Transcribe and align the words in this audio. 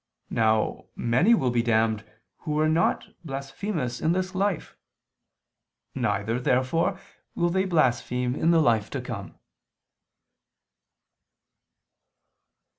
Now 0.31 0.85
many 0.95 1.35
will 1.35 1.51
be 1.51 1.61
damned 1.61 2.03
who 2.37 2.53
were 2.53 2.67
not 2.67 3.09
blasphemous 3.23 4.01
in 4.01 4.13
this 4.13 4.33
life. 4.33 4.75
Neither, 5.93 6.39
therefore, 6.39 6.99
will 7.35 7.51
they 7.51 7.65
blaspheme 7.65 8.33
in 8.33 8.49
the 8.49 8.61
life 8.63 8.89
to 8.89 8.99
come. 9.01 9.35